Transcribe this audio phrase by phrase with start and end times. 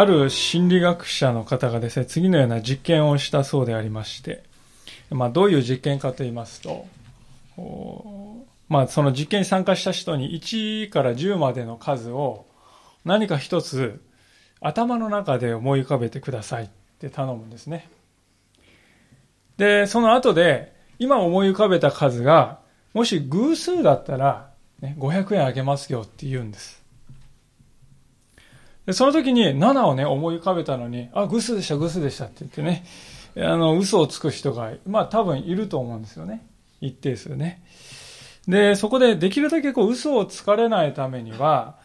[0.00, 4.44] ある心理学者の方がですね、次のような実験をしたそうでありまして、
[5.10, 6.86] まあ、どういう実験かと言いますと、
[8.70, 12.46] まあ、その実験に参加した人に1から10までの数を
[13.04, 14.00] 何か一つ
[14.62, 17.86] 頭の中で思い浮かべてくださいって頼むんですね。
[19.58, 22.60] で、その後で、今思い浮かべた数が、
[22.94, 26.79] もし偶数だったら、ね、500円あげますよって言うんです。
[28.90, 32.84] で、その時に7をね、思い浮かべたのに、あ、偶数でした、偶数でしたって言ってね、
[33.36, 36.44] あの、嘘をつく人が、まあ多分いると思うんですよね。
[36.80, 37.62] 一定数ね。
[38.48, 41.76] で、そこでできるだけこう嘘をつかれないためには、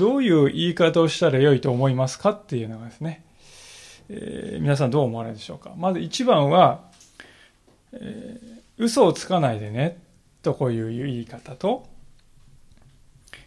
[0.00, 3.24] どういう言い方をしたらよいと思いますかっていうのがですね、
[4.08, 5.74] えー、皆さんどう思われるでしょうか。
[5.76, 6.80] まず一番は、
[7.92, 9.98] えー、嘘をつかないでね、
[10.42, 11.86] とこういう言い方と、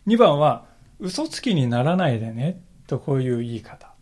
[0.05, 0.63] 二番は、
[1.01, 3.93] 嘘つきにならないでね、とこういう言い方。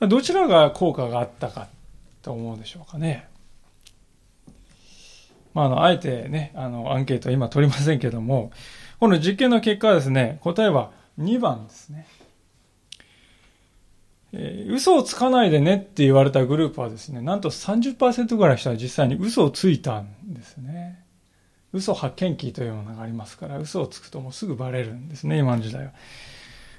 [0.00, 1.68] どちらが効果があったか
[2.22, 3.28] と思うでしょうかね。
[5.54, 8.50] まあ、あの、あえてね、あの、アンケートは今取りませんけども、
[8.98, 12.06] この実験の結果はですね、答えは2番ですね。
[14.32, 21.02] えー、嘘をつかないでねって言われたグループはですね、なんと30%ぐらいの人は実際に嘘をついたんですね。
[21.72, 25.92] 嘘発見器というものがありますから、嘘をつくともうすぐバレるんですね、今の時代は。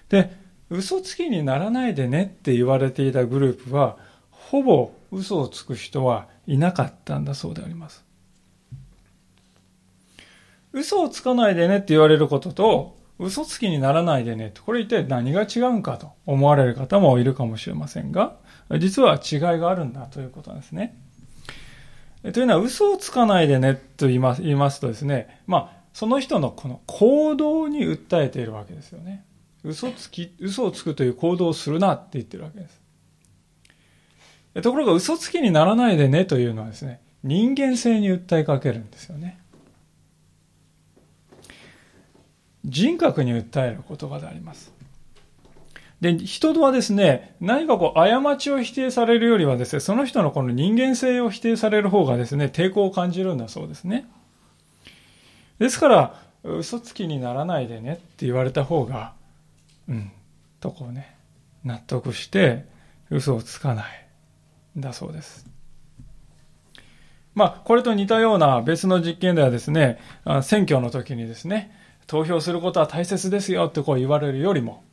[0.09, 0.31] で、
[0.69, 3.97] 嘘つきにならないでねって言われていたグループは、
[4.31, 8.03] ほぼ嘘をつく人はいなかったんだそうであります。
[10.73, 18.35] 嘘をつかないでねって言われることと、嘘つきにならないでねってこれ一体何が違うんかと思われる方もいるかもしれませんが、
[18.79, 20.95] 実は違いがあるんだということなんですね。
[22.34, 24.35] というのは、嘘をつかないでねと言いま
[24.69, 29.24] すとですね、まあ、その人のこの行動に訴えているわけですよね。
[29.67, 32.81] 嘘つき、嘘をつくという行動をするなって言ってるわけです。
[34.61, 39.39] ところが嘘つきにならないでねというのはですね、人間性に訴えかけるんですよね。
[42.66, 44.73] 人格に訴える言葉であります。
[46.01, 54.07] で、人とはですね、何かこう、過ちを否定されるよりはですね、その人のこの人間性を否定される方がですね、抵抗を感じるんだそうですね。
[55.59, 59.13] ですから、嘘つきにならないでねって言われた方が、
[59.88, 60.12] うん、
[60.59, 61.16] とこうね、
[61.64, 62.66] 納得して
[63.09, 64.08] 嘘をつかない、
[64.78, 65.48] だそうです。
[67.34, 70.00] まあ、これと似たような別の実験ではですね、
[70.42, 71.72] 選挙の時にですね、
[72.08, 74.84] 投票することは大切ですよってこう言われるよりも、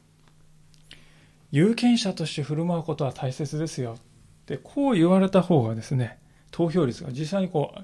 [1.51, 4.01] 有権者として振る舞うことは大切ですよっ
[4.45, 6.19] てこう言われた方がですね、
[6.51, 7.81] 投票率が実際にこう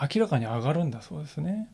[0.00, 1.68] 明らかに上がるんだそうですね。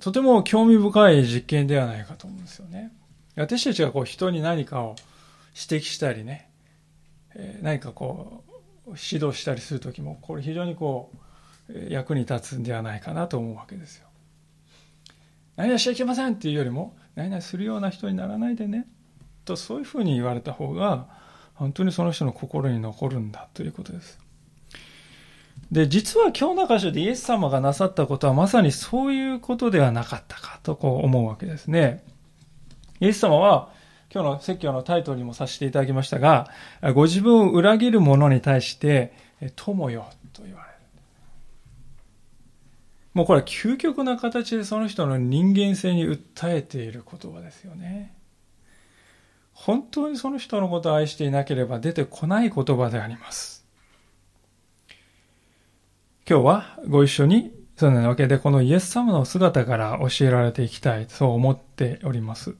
[0.00, 2.92] とても興味深い実験ではないかと思うんですよね。
[3.36, 4.96] 私たちがこう人に何かを
[5.54, 6.50] 指摘したりね、
[7.62, 8.42] 何かこ
[8.86, 11.12] う指導したりするときも、これ非常にこ
[11.68, 14.08] う役に立つんではないかなと思うわけですよ。
[15.56, 18.86] 何々しちゃいけませんっていうよりも、何々するような人にならないでね、
[19.44, 21.08] とそういうふうに言われた方が、
[21.54, 24.18] 本当にその人の心に残るんだということです。
[25.70, 32.04] で、実は今日の箇所でイエス様がなさったことはまさにそういうことではなかったかとこう思うわけですね。
[33.00, 33.70] イエス様は
[34.12, 36.48] 今日の説教のタイトルにもさせていただきましたが、
[36.94, 39.12] ご自分を裏切る者に対して、
[39.56, 40.78] 友よと言われる
[43.14, 48.14] もうこれは究極な形でその人の人間性に訴えている言葉ですよね。
[49.52, 53.57] 本当にその人のことを愛していなければ出てこない言葉であります。
[56.28, 62.54] 今日はご一緒にそのようなわけでこのイエス様の姿から教えられていきたい、そう思っております。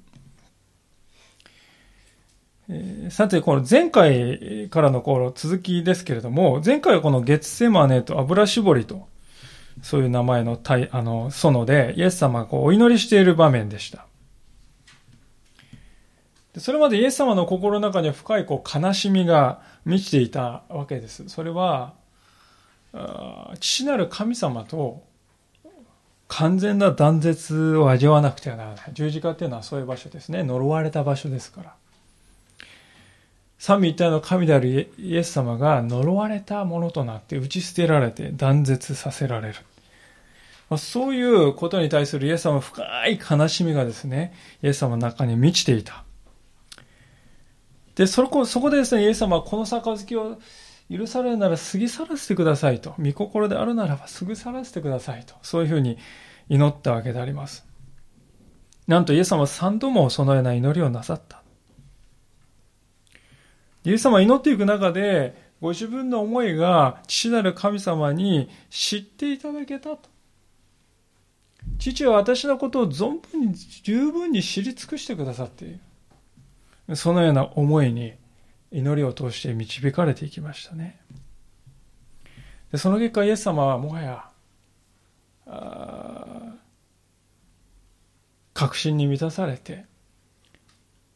[3.11, 9.07] さて、この前回からのこの続きですけれども、前回はこのゲッセマネと油絞りと
[9.83, 10.59] そういう名前の
[10.91, 14.07] あの園で、イエス様がお祈りしている場面でした。
[16.57, 21.29] それまでイエス様の心の中には深いこう悲しみが満ちていたわけです。
[21.29, 21.99] それは、
[23.61, 25.05] 父なる神様と
[26.29, 28.91] 完全な断絶を味わわなくてはならない。
[28.93, 30.43] 十字架っていうのはそういう場所ですね。
[30.43, 31.75] 呪われた場所ですから。
[33.59, 39.55] 三位一体の神であるイエス様が呪われたものとなって打ち捨てられて断絶させられる。
[40.71, 46.05] まそういうことに対するイエス様の深い悲しみがですね、イエス様の中に満ちていた。
[47.95, 50.39] で、そこ、そこでですね、イエス様はこの杯を
[50.91, 52.95] 許されるなら過ぎ去らせてくださいと。
[52.99, 55.35] 御心であるならば過ぎ去らせてくださいと。
[55.43, 55.99] そういうふうに
[56.49, 57.67] 祈ったわけであります。
[58.87, 61.43] なんとイエス様は3度もそのような祈りをなさった。
[63.85, 70.01] イエス様は祈っていく中で、ご自分の思いが父なる神様に知っていただけたと。
[71.79, 75.79] 父は私のことを存分に、十分に知り尽くしてくださってい
[76.89, 76.97] る。
[76.97, 78.15] そのような思いに
[78.71, 81.01] 祈りを通して導かれていきましたね。
[82.71, 84.31] でその結果、イエス様はもはや、
[88.53, 89.87] 確信に満たされて、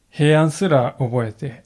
[0.09, 1.65] 平安すら覚えて、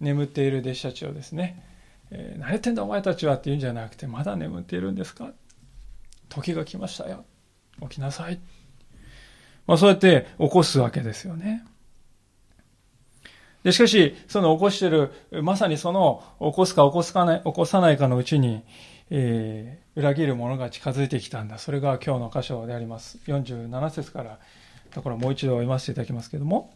[0.00, 1.64] 眠っている弟子たちをですね、
[2.10, 5.32] えー、何やってんだお前たちはって言うんじゃなくて、まだ眠っているんですか？
[6.28, 7.24] 時が来ましたよ。
[7.80, 8.40] 起きなさい。
[9.66, 11.64] まあそうやって起こすわけですよね。
[13.64, 15.10] で、しかし、その起こしてる、
[15.42, 18.62] まさにその起こすか起こすかない、起こさないかのうちに、
[19.10, 21.58] えー、裏切る者が近づいてきたんだ。
[21.58, 23.18] それが今日の箇所であります。
[23.26, 24.38] 47節から
[24.92, 26.72] ところもう一度読ませていただきますけれども、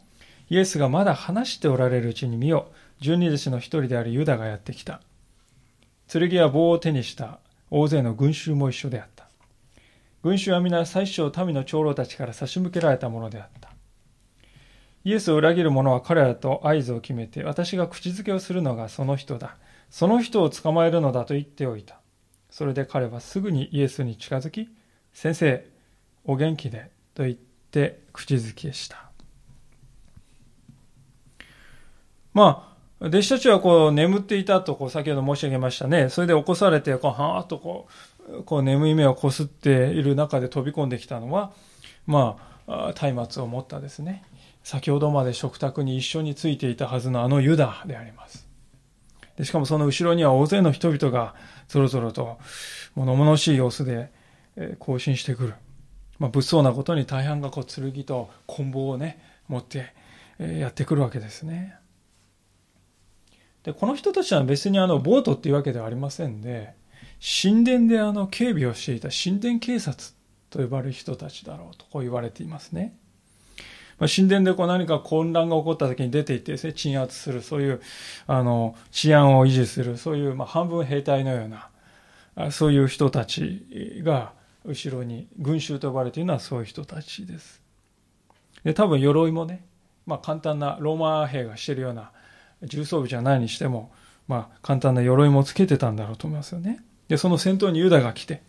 [0.50, 2.68] イエスがまだ話しておられるうちに見よ、
[3.00, 5.02] 十二弟子の一人であるユダがやってきた。
[6.10, 7.38] 剣や棒を手にした
[7.70, 9.28] 大勢の群衆も一緒であった。
[10.22, 13.57] 群衆は皆最初民の長老たちから差し向けられたものであった。
[15.08, 19.56] イエスを裏切る者は彼らと合図を決めて、私が口づけをするのがその人だ。
[19.88, 21.98] その人を捕まえるのだと言っておいた。
[22.50, 24.68] それで彼はすぐにイエスに近づき、
[25.14, 25.66] 先生、
[26.26, 27.34] お元気で、と言っ
[27.70, 29.08] て口づけした。
[32.34, 36.10] まあ、弟子たちはこう眠っていたとこう先ほど申し上げましたね。
[36.10, 37.88] それで起こされて、こうはーっとこ
[38.28, 41.52] う、こう眠い目をこすっている中で飛び込んできたのは、
[42.06, 44.22] まあ、松明を持ったですね。
[44.68, 48.46] 先ほどまで食卓に一緒についていたはずのあのユダであります。
[49.38, 51.34] でしかもその後ろには大勢の人々が
[51.68, 52.38] ぞろぞろと
[52.94, 54.12] 物々しい様子で
[54.78, 55.54] 行進してくる。
[56.18, 59.18] まあ、物騒なことに大半がこう剣と棍棒をね、
[59.48, 59.94] 持って
[60.38, 61.74] やってくるわけですね。
[63.62, 66.74] で、この人たちは別にあの、ボートっていうわけではありませんで、
[67.42, 70.10] 神殿であの、警備をしていた神殿警察
[70.50, 72.94] と呼ばれる人たちだろうとこう言われていますね。
[73.98, 77.80] まあ、神殿でこう何か混乱が起こった時に出て行ってですね、鎮圧する、そういう、
[78.26, 81.48] あの、治安を維持する、そういう、まあ、半分兵隊のよう
[82.38, 84.32] な、そういう人たちが、
[84.64, 87.62] 後ろに、群衆と呼ばれているのはそういう人たちです。
[88.64, 89.64] で、多分鎧もね、
[90.06, 92.10] まあ、簡単なローマ兵がしてるような
[92.62, 93.92] 重装備じゃないにしても、
[94.26, 96.80] まあ、簡単な鎧もつけてたんだろうと思いますよね。
[97.08, 98.42] で、その先頭にユダが来て、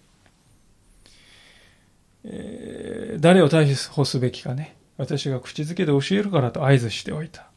[2.24, 7.48] えー、誰を逮捕すべきかね、私が口づけで教えるからと合図しておいた。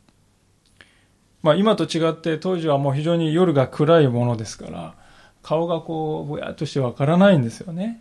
[1.42, 4.94] まあ今と違って当時はもう非常に夜が暗いものですから、
[5.42, 8.00] 顔がこうぼやっとしてわからないんですよね。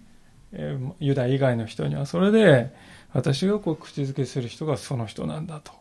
[0.53, 2.05] えー、ユダ以外の人には。
[2.05, 2.71] それで
[3.13, 5.71] 私がこう口づけする人がその人なんだと。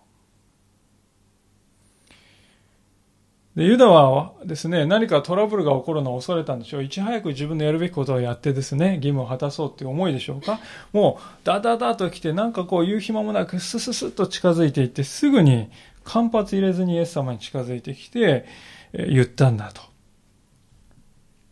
[3.56, 6.82] で、ユダはですね、何かトラブルが起こるのを恐れたんでしょう。
[6.84, 10.60] いち早く自分のやるべきことをやってですね、義務を果たそうっていう思いでしょうか。
[10.92, 15.68] もう、ダダダと来て、なんかこう、言う暇もなく、スススッと近づいていって、すぐに
[16.04, 18.46] 間髪入れずにイエス様に近づいてきて、
[18.92, 19.82] え言ったんだと。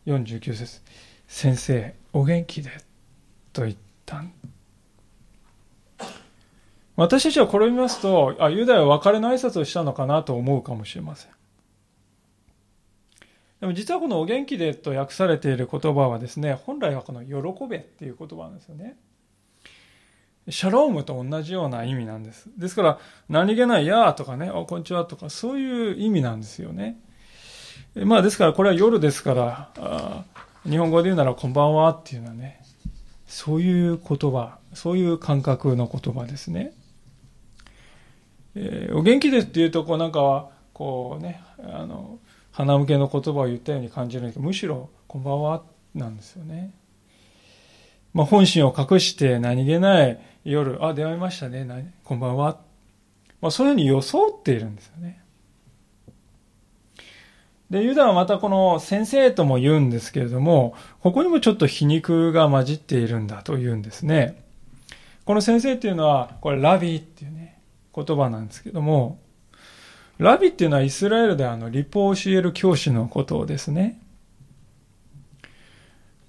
[0.07, 0.81] 49節
[1.27, 2.71] 先生、お元気で、
[3.53, 3.77] と言っ
[4.07, 4.23] た
[6.97, 11.38] 私たちはこれを見ますと、あ、ユダヤは別れの挨拶をしたのかなと思うかもしれません。
[13.61, 18.97] でも実はこのお元気でと訳されている言葉はですね、本来はこの喜べっていう言葉なんですよね。
[20.51, 22.49] シャロームと同じような意味なんです。
[22.57, 22.99] ですから、
[23.29, 27.01] 何気ないやーとかね、おこんにちはとか、そういう意味なんですよね。
[27.95, 30.25] まあですから、これは夜ですから、あ
[30.69, 32.63] 日本語で言うならこんばんはっていうのはね、
[33.27, 36.73] そういう言葉、そういう感覚の言葉ですね。
[38.55, 42.19] えー、お元気でっていうと、こうなんかは、こうね、あの、
[42.59, 45.63] 鼻向けの言葉を言ったように感じるんだけど、むしろ、こんばんは、
[45.95, 46.75] なんですよね。
[48.13, 52.59] まあ、本心を隠して何気ない夜、あ、出会いましたね、こんばんは。
[53.41, 55.23] まあ、そういうふうに装っているんですよね。
[57.71, 64.43] で、ユダはまたこの先生とも言うんですけれども、ここにもちょっと皮肉が混じっているんだと言うんですね。
[65.25, 67.61] この先生っていうのは、これラビーっていうね、
[67.95, 69.21] 言葉なんですけども、
[70.19, 74.01] ラビっていうのはイスラエルであの、立法を教える教師のことですね。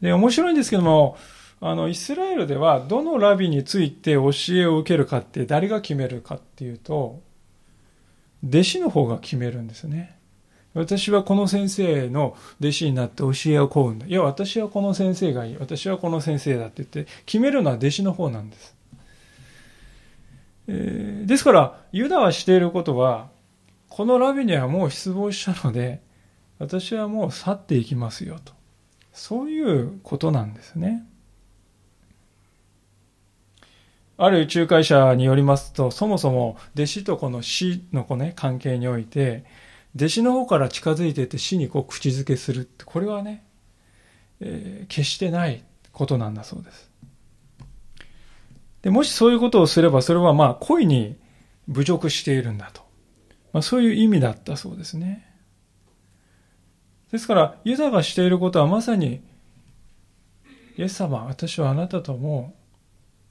[0.02, 1.18] で、面白いんですけども、
[1.62, 7.22] あの、イスラエルではどのラビについて教えを受けるかって誰が決めるかっていうと、
[8.48, 10.18] 弟子の方が決めるんですね。
[10.74, 14.06] 私はこの先生の弟子になって教えを請うんだ。
[14.06, 15.58] いや、私はこの先生がいい。
[15.60, 18.76] 私はこの先生だって言って、決めるのは弟子の方なんです。
[20.68, 23.30] えー、ですから、ユダはしていることは、
[23.90, 26.02] このラビにはもう失望したので、
[26.60, 28.54] 私はもう去っていきますよと。
[29.12, 31.06] そういうことなんですね。
[34.18, 39.46] ある仲介者によりますと、そもそも弟子とこの死の子ね、関係において、
[39.96, 43.46] 弟子の方から近づいていって死にこう口づけするって、これはね、
[44.42, 46.92] えー、決してないことなんだそうです。
[48.82, 51.16] で、もしそういうことをすれば、それはまあ恋に
[51.70, 52.89] 侮辱しているんだと。
[53.54, 55.26] まあそういう意味だったそうですね。
[57.12, 59.22] ですから、ユダがしていることはまさに、
[60.78, 62.54] イエス様、私はあなたとも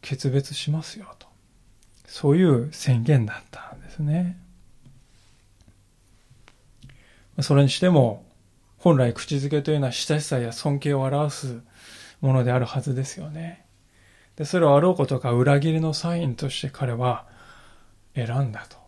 [0.03, 1.29] 決別しますよと。
[2.07, 4.37] そういう宣言だったんですね。
[7.41, 8.25] それにしても、
[8.79, 11.61] 本来口づけというのは親しさや尊敬を表す
[12.21, 13.65] ものであるはずですよね。
[14.37, 17.27] で、それをあろうことか裏切りのサインとして彼は
[18.15, 18.88] 選んだと。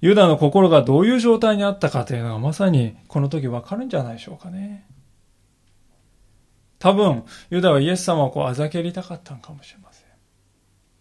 [0.00, 4.86] ユダの心がどういう状態にあったかというのがまさにこの時わかるんじゃないでしょうかね。
[6.78, 10.06] 多分、ユダはイエス様をこうあざけりたかったのかもしれません。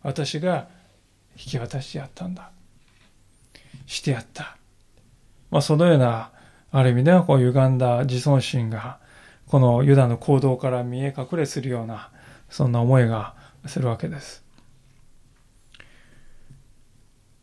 [0.03, 0.67] 私が
[1.35, 2.51] 引き渡してやったんだ。
[3.85, 4.57] してやった。
[5.51, 6.31] まあ、そのような、
[6.71, 8.99] ある意味ではこう歪んだ自尊心が、
[9.47, 12.11] このユダの行動から見え隠れするような、
[12.49, 13.35] そんな思いが
[13.65, 14.44] するわけです。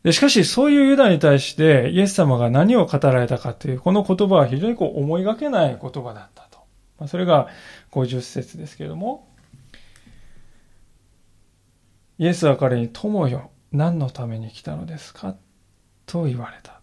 [0.03, 6.59] でしかし、そういうユダに対してイエス様が何を語られたかという、この言葉は非常にこう思いがけない言葉だったと。
[6.99, 7.47] まあ、それが
[7.91, 9.29] 50節ですけれども、
[12.17, 15.35] イエスは彼に友よ、何のために来たのですか？
[16.05, 16.81] と言われた。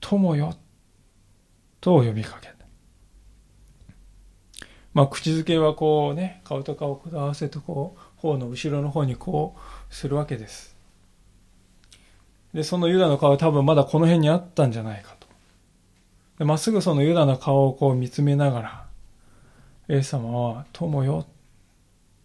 [0.00, 0.54] 友よ、
[1.82, 2.54] と呼びかけた。
[4.94, 9.54] まあ、口づけはこうね、顔と顔を合わせてこう、頬の後ろの方にこ
[9.90, 10.77] うするわけです。
[12.54, 15.28] で、そのユダの顔は多分まだこの辺にあったんじゃないかと。
[16.38, 18.86] でまっすぐそのユダの顔をこう見つめながら、
[19.88, 21.26] A 様は友よ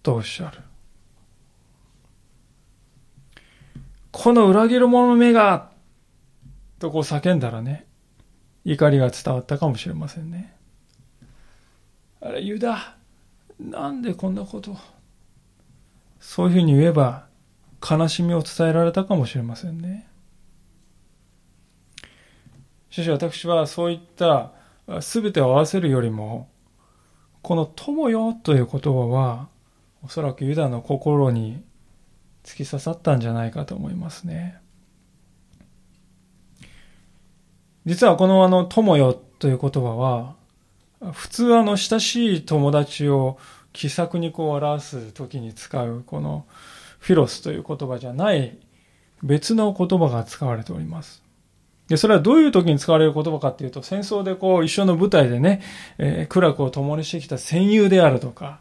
[0.01, 0.59] とおっしゃる。
[4.11, 5.71] この裏切る者の目が
[6.79, 7.85] とこう叫んだらね、
[8.65, 10.55] 怒りが伝わったかもしれませんね。
[12.21, 12.95] あれ、ユダ、
[13.59, 14.77] なんでこんなこと
[16.19, 17.25] そういうふうに言えば、
[17.81, 20.07] 悲しみを伝えられたかもしれませんね。
[22.93, 24.51] しかし私はそういった
[24.99, 26.47] 全てを合わせるよりも、
[27.41, 29.47] この友よという言葉は、
[30.03, 31.63] おそらくユダの心に
[32.43, 34.59] 突き刺さったんじゃないかと思いますね。
[37.87, 40.35] 実はこのあの友よという言葉は、
[41.13, 43.39] 普通あの親しい友達を
[43.71, 46.45] 気さくにこう表す時に使うこの
[46.99, 48.55] フィロスという言葉じゃない
[49.23, 51.22] 別の言葉が使われております。
[51.87, 55.61] で、それはどういう時に使われる言葉かっていうと、戦争でこう一緒の舞台でね、
[55.97, 58.59] えー、苦楽を共にしてきた戦友であるとか、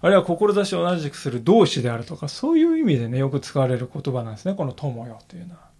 [0.00, 5.72] あるいは志を同じくする同志であるとか、そういう意味でね、よく使われる言葉なんですね、この友よというのは。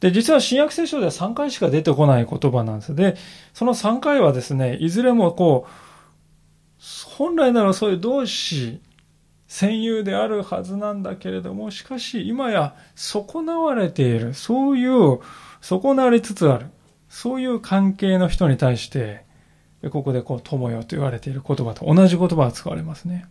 [0.00, 2.94] で、実は新約聖書では3回しか出てこない言葉なんです。
[2.94, 3.16] で、
[3.54, 5.70] その3回はですね、いずれもこう、
[7.16, 8.80] 本来ならそういう同志
[9.54, 15.20] 戦友であるはずなんだけれども、しかし今や損なわれている、そういう、
[15.60, 16.66] 損なわれつつある、
[17.08, 19.24] そういう関係の人に対して、
[19.92, 23.26] ここでこう、友よと言われている言葉と同じ言葉が使われますね。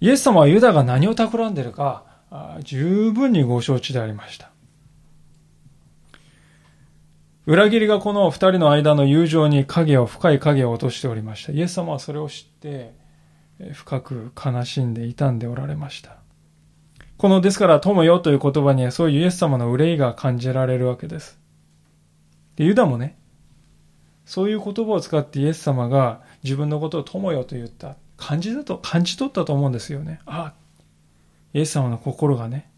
[0.00, 2.02] イエス様はユダが何を企んでいるか、
[2.64, 4.50] 十分にご承知でありました。
[7.46, 11.52] 裏切りがこの二人の間の友情に影を、深い影を落としておりました。
[11.52, 12.98] イエス様はそれを知って、
[13.72, 16.16] 深く悲しんで傷んでおられました。
[17.18, 21.38] この、ですから、友よという言葉にはそういうイエス様の憂いが感じられるわけです。
[22.56, 23.18] で、ユダもね、
[24.24, 30.20] そういう言葉を使ってイエス様が自分のことを友よと言った感じだと、感じ取ったと思うんですよね。
[30.24, 30.54] ああ、
[31.52, 32.70] イエス様の心がね、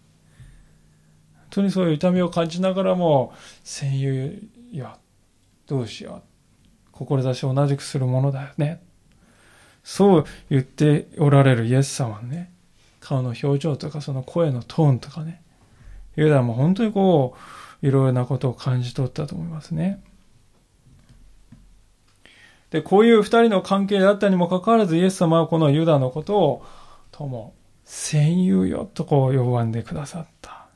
[1.35, 4.41] 本当にそういう痛みを感じながらも、戦友
[4.73, 4.97] よ、
[5.67, 6.23] どうしよう、
[6.93, 8.83] 志を同じくするものだよね。
[9.85, 12.53] そう言っておられるイエス様のね、
[13.01, 15.43] 顔の表情とかその声のトーンとかね、
[16.17, 17.37] ユダも本当にこ
[17.83, 20.03] う、いろいろなことを感じ取ったと思いますね。
[22.71, 26.67] で、こういう二人の関係であったにもかかわらず、イエス様はこのユダのことを、
[27.11, 27.53] 友、
[27.85, 30.67] 戦友よとこう呼ばんでくださった。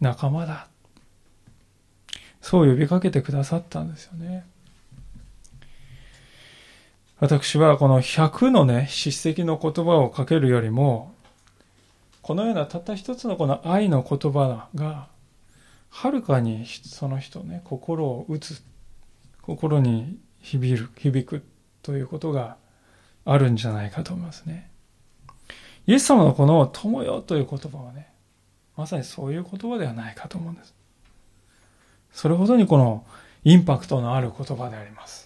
[0.00, 0.68] 仲間だ。
[2.40, 4.46] そう呼びかけてくださったんですよね。
[7.18, 11.14] 私はこの100のね、叱責の言葉をかけるよりも、
[12.20, 15.08] このようなたった一つのこの愛の言葉が、
[15.88, 18.62] はるかにその人ね、心を打つ、
[19.40, 21.42] 心に響く、響く
[21.82, 22.58] ということが
[23.24, 24.70] あるんじゃないかと思いますね。
[25.86, 28.12] イエス様のこの友よという言葉はね、
[28.76, 30.74] まさにそういう言葉ではないかと思うんです。
[32.12, 33.06] それほどにこの
[33.44, 35.25] インパクトのある言葉であります。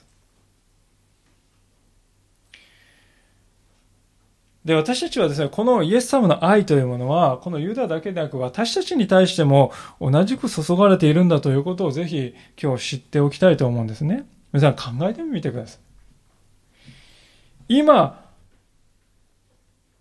[4.65, 14.27] で、私たちはですね、このイエス様の愛というものは、このユダだけでなく、私たちに対しても同じく注がれているんだということをぜひ今日知っておきたいと思うんですね。
[14.53, 17.77] 皆さん考えてみてください。
[17.79, 18.29] 今、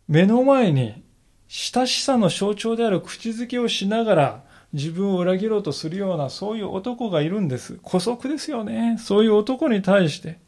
[0.07, 1.03] 目の前に
[1.47, 7.79] 親しさの象徴である口づけをしながら自分を裏切ろうとするようなそういう男がいるんです。
[7.87, 8.97] 古速ですよね。
[8.99, 10.39] そういう男に対して、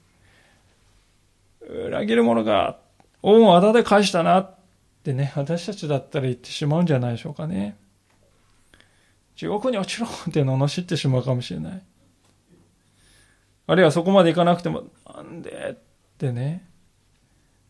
[1.61, 2.77] 裏切る者が
[3.23, 4.55] 恩をあだで返したなっ
[5.03, 7.77] てね、私たちだったら言ってしまうんじゃないでしょうかね。
[9.35, 11.81] 地獄に落ちろって罵ってしまうかもしれない。
[13.67, 14.83] あるいはそこまでいかなくても、
[15.15, 15.77] なんでっ
[16.17, 16.67] てね、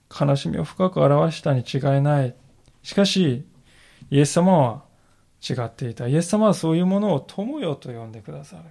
[0.10, 2.36] 悲しみを深く表したに違いない。
[2.84, 3.46] しかし、
[4.10, 4.84] イエス様は
[5.48, 6.08] 違っていた。
[6.08, 8.63] イエス様はそういうものを友よと呼んでくださる。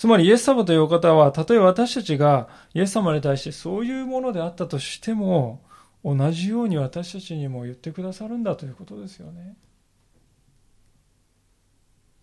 [0.00, 5.62] つまりイエス様というお方は、たとえ私たちがイエス様に対してそういうものであったとしても、
[6.02, 9.58] 同じように私たちにも言ってくださるんだということですよね。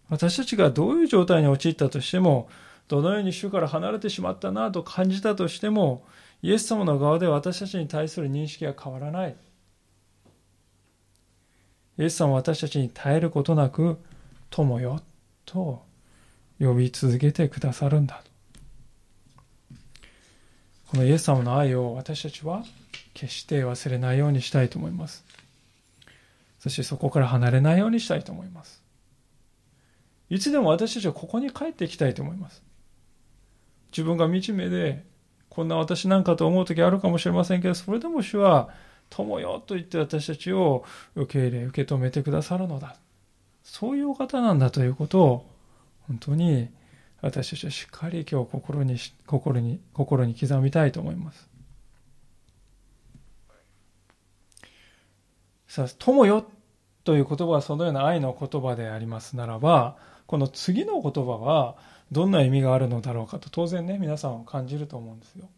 [0.09, 2.49] 私たちがどういう状態に陥ったとしても、
[2.87, 6.03] どのように主から離れてしまったなと感じたとしても、
[6.41, 9.35] イエス様の側で私たちに対する認識は変わらない。
[11.99, 13.99] イエス様は私たちに耐えることなく、
[14.49, 14.99] 友よ
[15.45, 15.85] と
[16.59, 18.23] 呼び続けてくださるんだ。
[20.89, 22.63] このイエス様の愛を私たちは
[23.13, 25.25] 決して忘れないようにしたいと思います。
[26.59, 28.81] そしてそこから離れないようにしたいと思います。
[30.29, 32.63] いつでも私たちはここに帰っていきたいと思います。
[33.91, 35.03] 自分が惨めで
[35.57, 38.69] こんな私なんかと思う時あるかもしれませんけど、それでも主は、
[39.09, 42.95] 友よと言って私たちを受け入れ、受け止めてくださるのだ。
[43.63, 45.49] そういうお方なんだということを、
[46.07, 46.69] 本当に
[47.21, 51.49] 私たちはしっかり今日心に、心に、心に刻みたいと思います。
[55.67, 56.45] さあ、友よ
[57.03, 61.77] という言葉はそのような愛の言葉でありますならば、この次の言葉は、
[62.11, 65.49] どんな意味があるのだろうかと当然ね皆さんは感じると思うんですよ。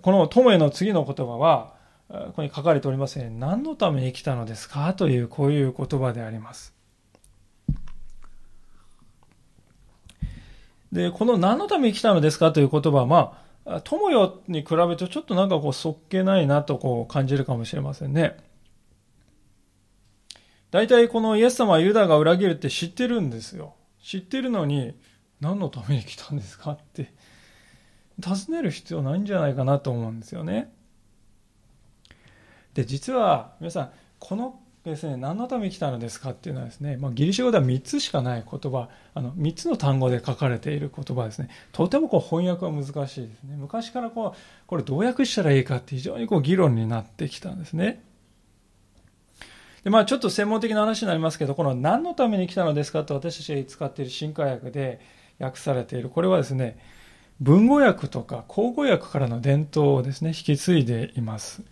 [0.00, 1.74] この友への次の言葉は
[2.08, 6.74] ここに書かれておりません、何のために来たのですかというこういう言葉であります。
[10.92, 18.36] で、この何のために来たのですかという言葉は、まあ、友よに比べるとちょっとなんかこう、そっけないなとこう感じるかもしれませんね。
[20.70, 23.74] 大体このイエス様はユダが裏切るって知ってるんですよ。
[24.02, 24.94] 知ってるのに
[25.40, 27.12] 何のために来たんですかって
[28.18, 30.72] 尋ねる必要ないんじゃないかなと思うんですよね。
[32.72, 41.50] で実は皆さんこのですね何のために来たのですかっていうのはですね、まあ、ギリシャ語では3つしかない言葉あの3つの単語で書かれている言葉ですね。
[41.70, 43.56] とてもこう翻訳は難しいですね。
[43.56, 48.02] 昔からこうこれどう訳したらいいかって非常にこう議論になってきたんですね。
[49.84, 55.00] で、まあちょっと専門的な話になりますけど、この何のために来たのですかと私たちが使っている新科学で
[55.38, 56.78] 訳されている、これはですね、
[57.40, 61.62] 文語訳とか口語訳からの伝統をですね、引き継いでいます。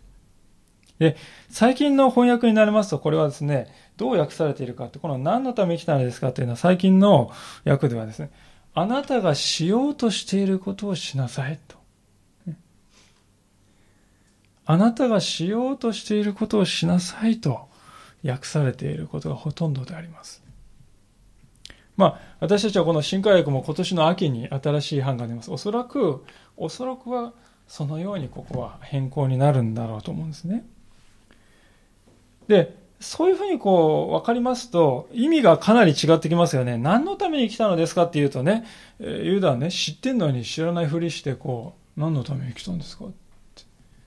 [1.00, 1.16] で、
[1.48, 7.32] 最近の翻訳になりますと、これはですね、どう訳されているかって、この何のために来たのですかっていうのは最近の
[7.64, 8.30] 訳ではですね、
[8.74, 11.80] あなたがしようとしていることをしなさいと。
[14.66, 17.68] あなたがしようとしていることをしなさいと
[18.22, 20.44] 訳されていることがほとんどであります。
[21.96, 25.50] まあ、私たちはこの新科学も今年の秋に新しい版が出ます。
[25.50, 26.24] おそらく、
[26.58, 27.32] おそらくは
[27.66, 30.64] そのようにここは変更になるんだろうと思うんですね。
[32.50, 36.76] で、そういうふうにこう分かりますと意味がかなり違ってきますよね。
[36.76, 38.66] 何のために来たのですかっていうとね、
[38.98, 43.62] ユダはね、知ってんのに知らないふりしてこう、何のために来たんですかって。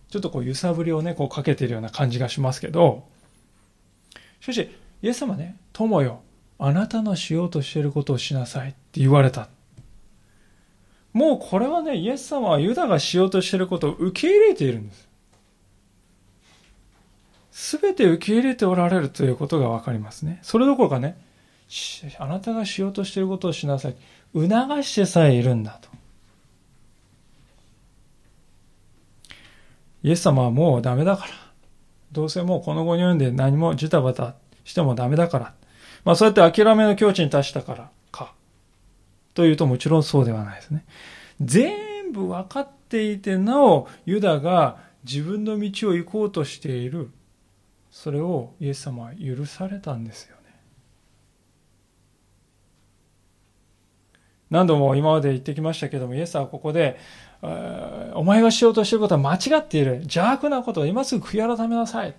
[0.10, 3.08] ちょっとこう揺さぶりをね、こうかけているような感じがしますけど、
[4.42, 4.70] しかし、
[5.02, 6.22] イエス様ね、友よ、
[6.60, 9.48] あなたのしようとしていることをしなさいって言われた。
[11.14, 15.13] もうこれはね、イエス様はユダがしようとしていることを受け入れているんです。
[17.54, 20.40] すべて受け入れておられるということがわかりますね。
[20.42, 21.16] それどころかね、
[22.18, 23.96] あなたがしようとしていることをしなさい。
[24.34, 24.50] 促
[24.84, 25.90] してさえいるんだと。
[30.02, 31.30] イエス様はもうダメだから。
[32.12, 34.34] どうせもうこの後に読んで何もジタバタ
[34.66, 35.54] してもダメだから。
[36.06, 38.34] まあそうやって諦めの境地に達したからか。
[39.36, 40.86] というともちろんそうではないですね。
[41.40, 47.12] 全部分かっていてなお、ユダが自分の道を行こうとしている。
[47.94, 50.42] それをイエス様は許されたんですよね。
[54.50, 56.98] 何度も今まで言ってきましたけども、イエスはここで、
[58.16, 59.98] お前がしようとしていることは間違っている。
[60.02, 62.16] 邪悪なことを今すぐ悔い改めなさい。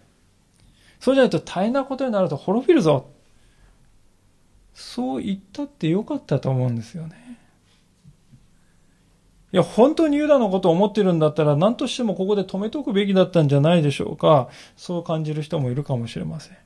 [1.00, 3.10] そうじゃないと大変なことになると滅びるぞ。
[4.74, 7.40] そう言ったってよかったと思うんですよね。
[9.54, 14.48] いや、本当にユダのことを思ってるんだったら、何としてもここで止めとくべきだったんじゃないでしょうか。
[14.76, 16.56] そう感じる人もいるかもしれません。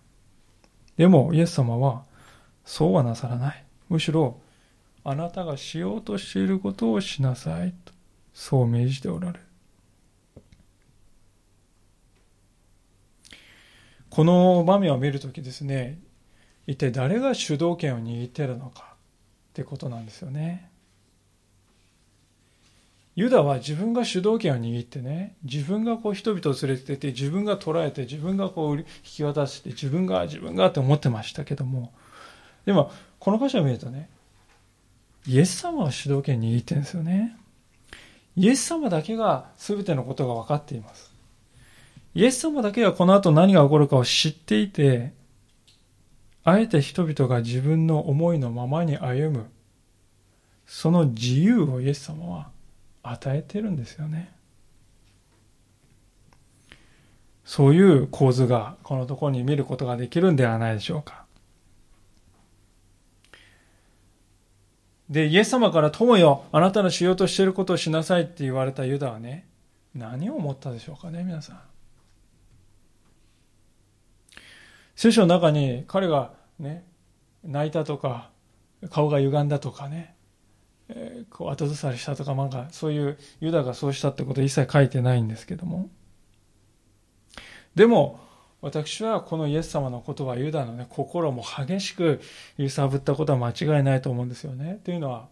[0.97, 2.05] でも、イエス様は、
[2.65, 3.63] そうはなさらない。
[3.91, 4.39] むしろ、
[5.05, 7.75] あなたがしようとしていることをしなさい。
[7.85, 7.93] と
[8.33, 9.41] そう命じておられる。
[14.09, 15.99] この場面を見るときですね、
[16.67, 20.71] 一体誰が主導権を握っているのかってことなんですよね。
[23.19, 31.93] ユダは自分が主導権を握ってね、自分がこう人々を連れてて、自分が捕らえて、自分がこう引き渡して、自分が自分がって思ってましたけども、
[32.65, 34.09] でも、この箇所を見るとね、
[35.27, 37.37] イエス様は主導権を握ってるんですよね。
[38.37, 41.11] イエス様だけが全てのことが分かっています。
[42.15, 45.13] イエス様だけがこの後何が起こるかを知っていて、
[46.45, 49.47] あえて人々が自分の思いのままに歩む、
[50.67, 52.57] その自由をイエス様は
[53.11, 54.33] 与えてるんですよね。
[57.45, 61.25] そういう構図がこのところに見ることができるんではないでしょうか。
[65.09, 69.49] で、イエス様から友よ、あなたのしようとしていることをしなさいって言われたユダはね、
[69.95, 71.61] 何を思ったでしょうかね、皆さん。
[74.95, 76.85] 聖書の中に彼がね、
[77.43, 78.31] 泣いたとか、
[78.91, 80.15] 顔が歪んだとかね、
[80.89, 85.91] え、こう後ずさりしたとか、なんかそういうユダがそうしたってことは一切書いてないんですけども。
[87.75, 88.21] でも、
[88.61, 92.21] 私はこのイエス様のことはユダのね、心も激しく
[92.57, 94.81] 揺さぶったことは間違いないと思うんですよね。
[94.85, 95.29] というのは、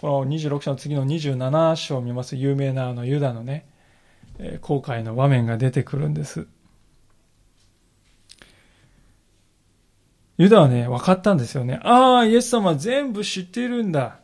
[0.00, 3.66] この26章の次の27章を見ます有名なあのユダのね、
[4.60, 6.46] 後悔の場面が出てくるんです。
[10.38, 11.80] ユダはね、分かったんですよね。
[11.82, 14.20] ああ、イエス様全部知っているんだ。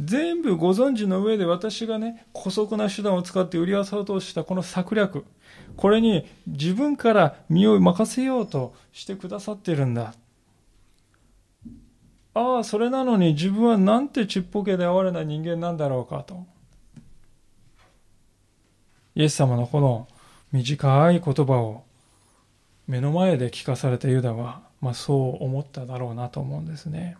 [0.00, 5.24] 全部ご存知の上で私がね、古速な手段を使って売り合そうとしたこの策略。
[5.76, 10.14] これに自分から身を任せようとしてくださってるんだ。
[12.34, 16.44] ああ、それなのに自分はなんてちっぽけで哀れな人間なんだろうかと。
[19.14, 20.08] イエス様のこの
[20.50, 21.84] 短い言葉を
[22.88, 27.16] 目の前で聞かされたユダは、まあそう思っただろうなと思うんですね。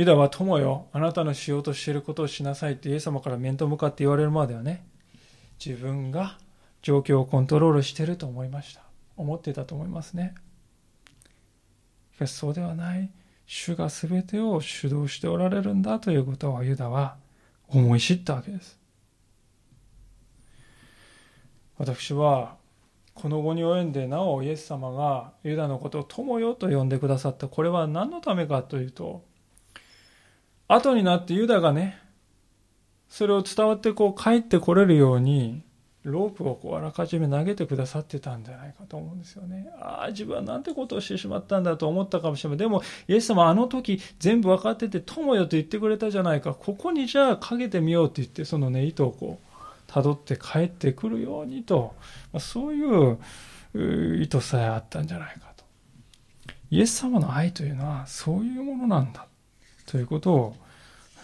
[0.00, 4.82] ユダは友よ、あなたのしようとしていることをしなさいってイエス様から面と向かって言われるまではね、
[5.62, 6.38] 自分が
[6.80, 8.80] 状況をコントロールしてると思いました。
[9.18, 10.34] 思っていたと思いますね。
[12.14, 13.10] しかしそうではない。
[13.44, 17.16] 主が全てを主導しておられるんだということをユダは
[17.68, 18.78] 思い知ったわけです。
[21.76, 22.56] 私は
[23.12, 29.28] この後に及んでなおイエス様がユダのことを友よと呼んでくださったこれは何のためかというと
[30.72, 31.98] 後になってユダがね
[33.10, 35.62] それを伝わってこう帰ってこれるように、
[36.04, 39.68] ロープをこうあらかじめ投げてくださってたんじゃないかと思うんですよね。
[39.80, 42.58] ああ、自分はなんてことをしてしまったんだと思ったかもしれない。
[42.58, 46.54] でも、イエス様あの時全部分かってて、友よと言ってくれたじゃないか。
[46.54, 51.96] ここにじゃあかけてみようって言って、そのね、糸をこう、辿って帰ってくるようにと、
[52.32, 53.18] まあ、そういう
[54.22, 55.64] 意図さえあったんじゃないかと。
[56.70, 59.26] イエス様の愛というのはそういうものなんだ。
[59.90, 60.56] ということを、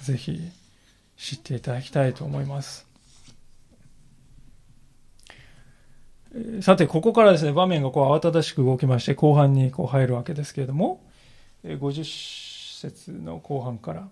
[0.03, 0.41] ぜひ
[1.17, 2.85] 知っていただきたいと思います。
[6.61, 11.01] さて、ここからですね、場面がこう慌ただしく動きまして、後半にこう入るわけですけれども、
[11.65, 14.09] 50節の後半から、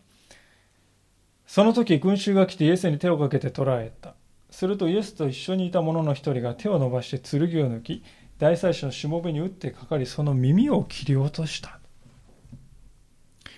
[1.48, 4.14] その時群衆が来てイエスに手をかけて捕らえた。
[4.50, 8.04] するとイエスと一緒にいた者の一人が手を伸ばして剣を抜き、
[8.38, 11.80] 大祭司のしもべに打ってかかり、その耳を切り落とした。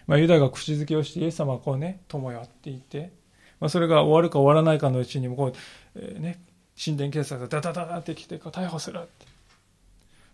[0.07, 3.13] まあ、ユダが口づけをして、イエス様はこうね、友よって言って、
[3.61, 5.53] まあ、それが終わるか終わらないかのうちにもこう、
[5.97, 6.41] えー、ね、
[6.83, 9.27] 神殿警察がダダダダって来て逮捕するって。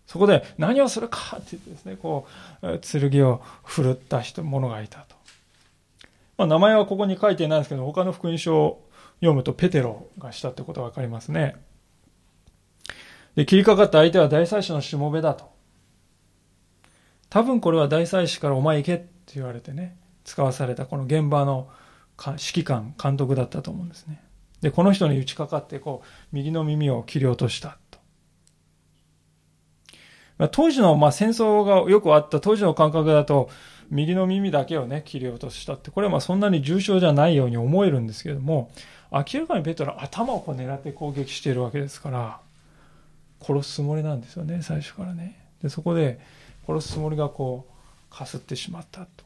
[0.07, 2.27] そこで何をするかって言ってですね、こ
[2.63, 5.17] う、剣を振るった人、者がいたと。
[6.37, 8.89] まあ、名前はここに書いてないんですけど、他の福音書を
[9.21, 11.55] 読むとペテロがしたってことがわかりますね。
[13.37, 15.51] で、切りかかった相手は大祭司のしもべだと。
[17.31, 21.69] 多分これは大祭司からお前行けって言われてね、使わされたこの現場の
[22.19, 24.23] 指揮官、監督だったと思うんですね。
[24.61, 27.99] で、この人に打ちかかって、こう、右の耳を切り落としたと。
[30.49, 33.51] 当時の、まあ、戦争がよくあった当時の感覚だと、
[33.91, 38.71] 右の耳だけをね、切り落としたって、これはまあそんなに重症じゃないように思えるんですけども、
[39.11, 42.41] 明らかにペトロは頭をこう狙って攻撃しているわけですから、
[43.43, 45.39] 殺すつもりなんですよね、最初からね。
[45.63, 46.21] で、そこで
[46.67, 47.72] 殺すつもりがこう、
[48.13, 49.25] かすってしまったと。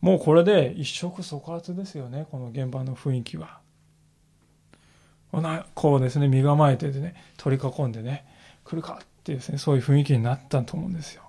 [0.00, 3.58] もうこれで一触即発ですよね、この現場の雰囲気は。
[5.74, 8.24] こうですね、身構えてでね、取り囲んでね、
[8.64, 11.22] 来るかっていうですね、そういう雰囲気になったと思うんですよ。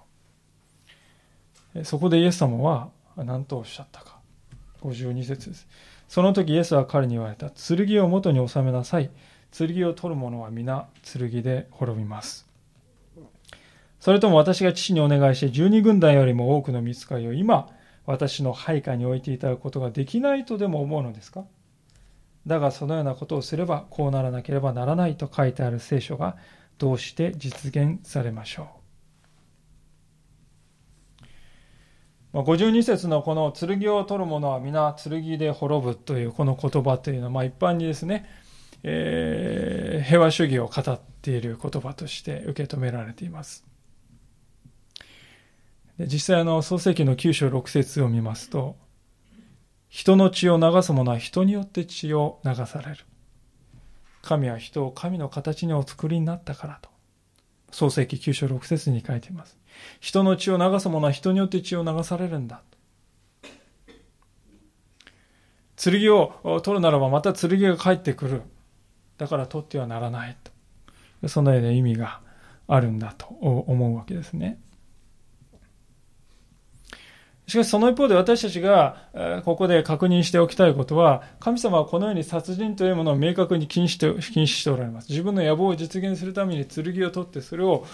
[1.84, 4.20] そこでイエス様は何とおっしゃったか。
[4.82, 5.68] 52節です。
[6.08, 7.50] その時イエスは彼に言われた。
[7.50, 9.10] 剣を元に収めなさい。
[9.52, 12.45] 剣を取る者は皆剣で滅びます。
[14.06, 17.72] それとも私が父にお願いして十二軍団よりも多くの見つかりを今
[18.06, 21.46] 私の配下に置いていただくことができないとでも思うのですか？
[22.46, 26.38] だがそのようなことをすればこうならなければならないと書いてある聖書が
[26.78, 28.68] どうして実現されましょ
[32.34, 38.30] う？52節のこの剣を取る者は皆剣で滅ぶというこの言葉というのは、ま、一般にですね、
[38.84, 43.66] えー、平和主義を語っている言葉として受け止められています。
[45.98, 48.76] で実際あの創世記の9章6節を見ますと、
[49.88, 52.98] 人の血を流す者は人によって血を流される。
[54.22, 56.90] 神は人を神の形にお作りになったからと。
[57.72, 59.58] 創世記9章6節に書いています。
[60.00, 62.62] 人の血を流す者は人によって血を流されるんだ。
[65.78, 68.42] 剣を取るならばまた剣が返ってくる。
[69.18, 70.36] だから取ってはならない
[71.22, 71.30] と。
[71.30, 72.22] そのような意味が
[72.68, 74.60] あるんだと思うわけですね。
[77.48, 85.10] しかしその一方で私たちがここで確認しておきたいことは、神様はこのように殺人というものを明確に禁止して禁止しておられます。
[85.10, 87.86] 自分の野望を実現するために剣を取ってそれを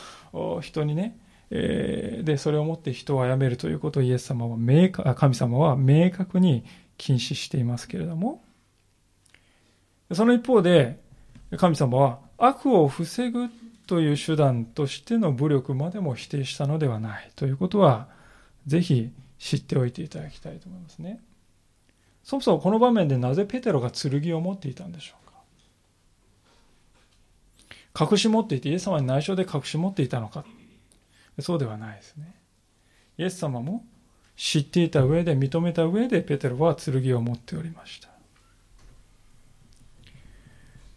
[0.62, 1.18] 人にね、
[1.50, 6.64] で、それをもって人を殺めるということをイエス様は明神様は明確に
[6.98, 8.42] 禁止していますけれども、
[10.14, 11.00] その一方で、
[11.58, 13.50] 神様は悪を防ぐ
[13.86, 18.08] という手段としての武力までも否定したのではないということは、
[18.66, 19.10] ぜひ
[19.42, 21.20] 知っておいていただきたいと思いますね。
[22.24, 25.32] そもそもこの場面でなぜペテロが剣を持っていたんでしょう
[27.98, 28.08] か？
[28.12, 30.46] 隠し持っていて、イエス様に内緒で隠し持っていたのか。
[31.40, 32.36] そうではないですね。
[33.18, 33.84] イエス様も
[34.38, 38.11] 知っていた上で、認めた上で、ペテロは剣を持っておりました。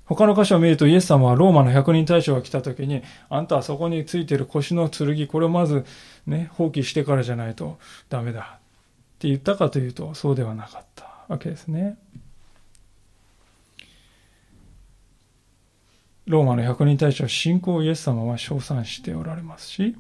[0.07, 5.85] 他の箇所を見るとイエス様はローマの百人大将が来た時に、あんたはそこについている腰の剣、これをまず
[6.27, 7.79] ね、放棄してからじゃないと
[8.11, 8.59] ダメだっ
[9.19, 11.97] て言ったかというと、そうではなかったわけですね。
[16.27, 19.97] ローマの百人大将、信仰イエス様は称賛しておられますし、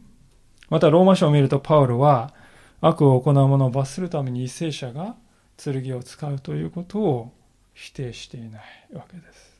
[0.68, 2.32] またローマ書を見るとパウロは
[2.80, 5.16] 悪を行う者を罰するために為政者が
[5.56, 7.32] 剣を使うということを
[7.74, 8.62] 否定していない
[8.92, 9.53] わけです。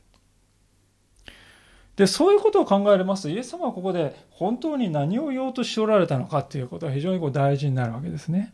[1.95, 8.53] で、そういうことを考えますと、イエス様はここで本当に何を言おうとしておられたのかということが非常にこう大事になるわけですね。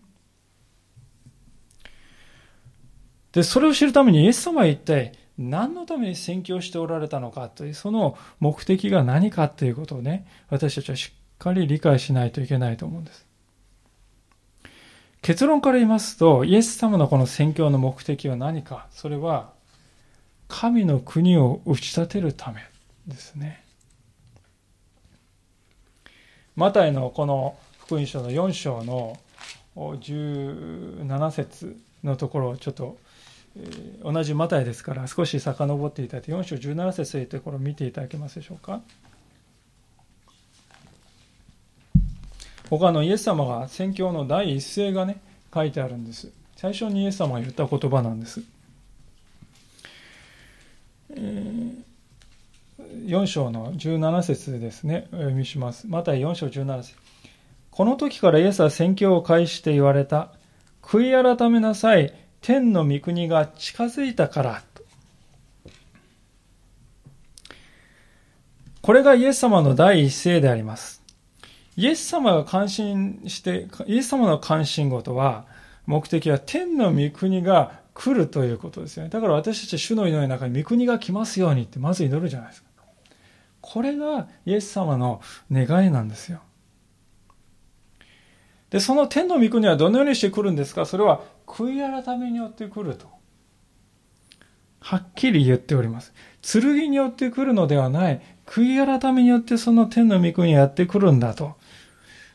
[3.32, 13.26] で、それを知るためにイエス様は一体何のために宣教しておられたのかという、その目的が何かということをね、私たちはしっかり理解しないといけないと思うんです。
[15.22, 19.54] 結論から言いますと、イエス様のこの宣教の目的は何か、それは
[20.48, 22.62] 神の国を打ち立てるため
[23.08, 23.64] ですね。
[26.56, 29.18] マタイのこの福音書の4章の
[29.76, 32.98] 17節のところをちょっと、
[34.04, 38.82] 同じマタイですから少し遡っていただいて4章17節というところを見ていただけますでしょうか。
[42.70, 45.22] 他のイエス様が宣教の第一声がね
[45.54, 46.32] 書いてあるんです。
[46.56, 48.42] 最初にイエス様が言った言葉なんです。
[51.10, 51.91] えー
[53.06, 55.08] 4章の17節ですね。
[55.12, 55.88] お読みします。
[55.88, 56.96] また4章17節
[57.72, 60.34] この時からイエスは宣教を開して言われた。
[60.82, 62.14] 悔い改めなさい。
[62.42, 64.64] 天の御国が近づいたから。
[68.82, 71.02] これがイエス様の第一声であります。
[71.78, 75.46] イエス様が関心して、イエス様の関心事は、
[75.86, 79.10] 目的は天の御国が来るということですよね。
[79.10, 82.71] だから私たちは主の祈りの中に御国が来ますようにってまず祈るじゃないですか。
[83.62, 85.22] これがイエス様の
[85.52, 86.42] 願いなんですよ。
[88.70, 90.86] で、その天の御国はどのようにして来るんですか？
[90.86, 93.08] それは悔い改めによって来ると。
[94.80, 96.14] はっきり言っております。
[96.42, 101.56] 剣によって来るのではない、悔い改めによってその天の御国がやってくるんだと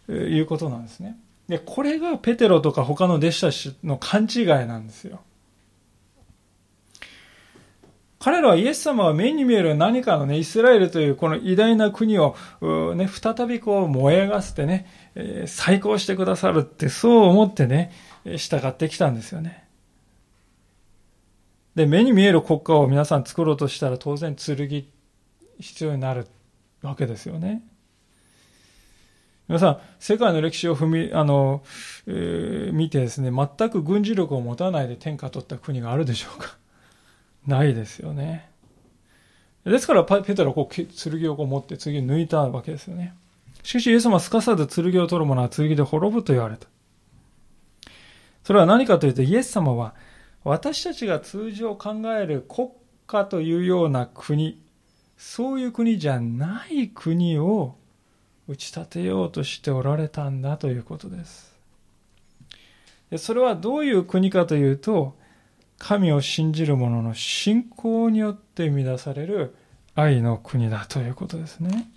[0.08, 1.18] いうことなんですね。
[1.48, 5.20] で、これがペテロとか他の弟子たちの勘違いなんですよ。
[8.26, 12.34] 彼らはイエス様は目に見える何かのね、イスラエルというこの偉大な国を、
[12.96, 17.92] ね、再びこう燃え上がせてね、えー、再興してくださるってそう思ってね、
[18.24, 19.68] 従ってきたんですよね。
[21.76, 24.56] で、目に見える国家を皆さん作ろうとしたら当然剣
[25.60, 26.26] 必要になる
[26.82, 27.62] わけですよね。
[29.46, 31.62] 皆さん、世界の歴史を踏み、あの、
[32.08, 36.56] えー、見てですね、全く軍事力を持たないで天下取った国があるでしょうか
[37.46, 38.48] ないですよね。
[39.64, 43.14] ですからペテロはこう剣をこう持って次抜いたわけですよね。
[43.62, 46.68] しかしイエス様はすかさず剣を取る者は剣で滅ぶと言われた。
[48.44, 49.94] それは何かというとイエス様は
[50.44, 52.68] 私たちが通常考える国
[53.08, 54.62] 家というような国、
[55.16, 57.74] そういう国じゃない国を
[58.46, 61.56] 打ち立てようとしておられたんだということです。
[63.18, 65.16] それはどういう国かというと、
[65.78, 69.54] 神を信じる者の信仰によって生み出される
[69.94, 71.88] 愛の国だということですね。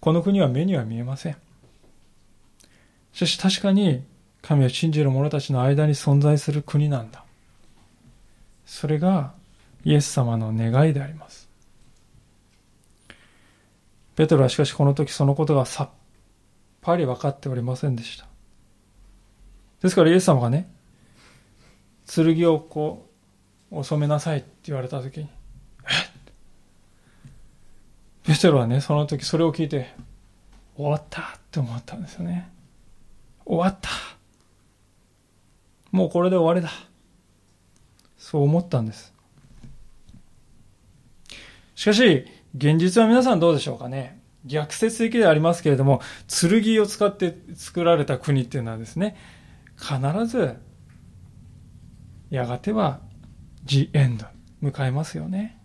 [0.00, 1.36] この国は目には見えません。
[3.12, 4.04] しかし確かに
[4.42, 7.24] 神を信じる者たちの間に存在する国なんだ。
[8.64, 9.32] それが
[9.84, 11.48] イエス様の願いであります。
[14.14, 15.90] ペトロはしかしこの時そのことがさっ
[16.80, 18.26] ぱり分かっておりませんでした。
[19.80, 20.68] ですからイエス様がね、
[22.08, 23.08] 剣をこ
[23.70, 25.28] う、収めなさいって言われたときに、
[25.84, 26.08] え
[28.24, 29.94] ペテロはね、その時それを聞いて、
[30.74, 32.48] 終わったって思ったんですよね。
[33.44, 33.90] 終わった。
[35.90, 36.72] もうこれで終わりだ。
[38.16, 39.14] そう思ったんです。
[41.74, 44.20] しかし、現実は皆さんどうでしょうかね。
[44.44, 49.16] 逆説的でありますけれども、剣を使って作られた国っていうのはですね、
[49.76, 50.56] 必ず
[52.30, 53.00] やがては
[53.64, 54.26] The End
[54.62, 55.58] 迎えますよね。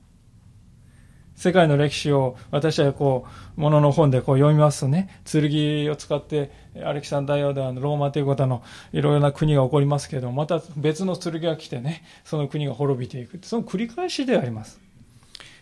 [1.36, 3.26] 世界の歴史を私はこ
[3.58, 6.52] う、ものの本でこう読みますとね、剣を使って
[6.84, 13.39] アレキサンダーではローマ帝国のいろいろな国が起こりますけれども、また別の剣が来てね、その国が滅びていく。
[13.41, 14.80] その繰り返しであります。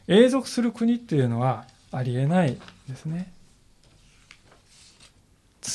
[0.08, 2.58] 永続する国っていうのはありえない
[2.90, 3.32] ですね。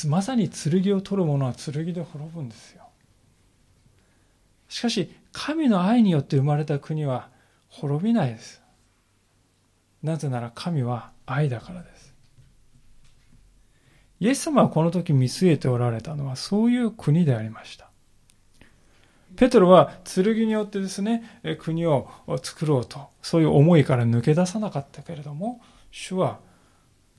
[0.07, 2.76] まさに剣を取る者は剣で滅ぶんですよ。
[4.67, 7.29] しかし、神の愛によって生まれた国は
[7.69, 8.61] 滅びないです。
[10.03, 12.13] なぜなら神は愛だからです。
[14.19, 17.87] イエス様はこの時見据えておられたのはそういう国でありました。
[19.35, 22.09] ペトロは剣によってですね、国を
[22.41, 26.39] 作ろうと、そういう思いから抜け出さなかったけれども、主は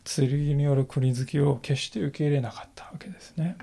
[0.05, 3.57] 剣による国好きを決して受け入れなかったわけですね。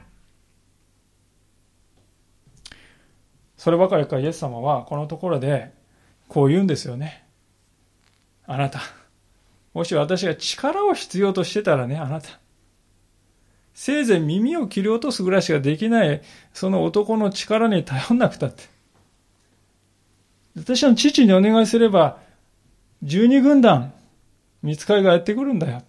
[3.65, 5.73] そればかりかイエス様はこのところで
[6.27, 7.25] こう言うんですよね。
[8.45, 8.79] あなた、
[9.73, 12.39] もし私が力を必要としてたらね、あなた、
[13.73, 16.21] せいぜい耳を切り落とすぐらいしかできない、
[16.53, 18.65] その男の力に頼んなくたって。
[20.55, 22.19] 私の父にお願いすれば、
[23.01, 23.93] 十二軍団、
[24.61, 25.81] 見つかりがやってくるんだよ。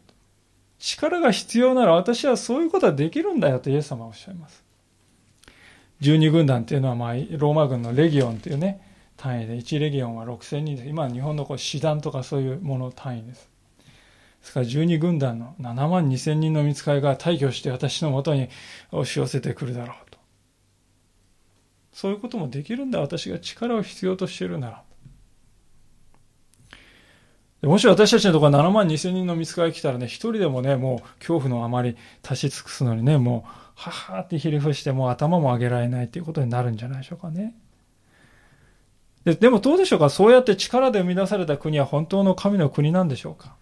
[0.78, 4.65] 力が必要なら私はそういうことはできるんだよとイエス様はおっしゃいます。
[6.00, 8.80] 12軍団っていうのは、まあ、ローマ軍のレギオンっていうね、
[9.16, 10.88] 単位で、1レギオンは6000人です。
[10.88, 13.48] 今日本のこう師団とかそういうもの単位です。
[14.40, 18.48] ですから12軍団の7万2000人の見つかりが退去して私のもとに
[18.92, 20.18] 押し寄せてくるだろうと。
[21.92, 23.00] そういうこともできるんだ。
[23.00, 24.85] 私が力を必要としているなら。
[27.62, 37.54] もし私たちのところ7万2000人の見つかり来たらね、一人でもね、もう恐怖のあまり足し尽くすのにね、もう、ははってひれ伏してもう頭も上げられないということになるんじゃないでしょうかね。
[39.24, 40.08] ででもどうでしょうか？
[40.08, 43.56] そうやって力で生み出された国は本当の神の国なんでしょうか？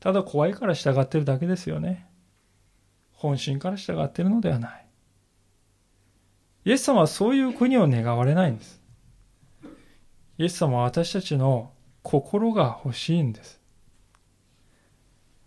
[0.00, 2.08] ただ怖いから従ってるだけですよね。
[3.12, 4.86] 本心から従ってるのではない。
[6.64, 8.80] イエス様はそういう国を願われないんです。
[10.38, 11.70] イエス様は私たちの
[12.06, 13.60] 心が欲しいんです。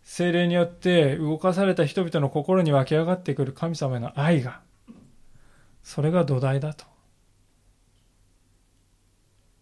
[0.03, 4.59] 精霊によって動かされた人々の心に湧き上がってくる神様への愛が、
[5.83, 6.83] それが土台だと。